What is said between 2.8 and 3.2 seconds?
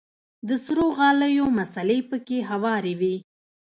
وې.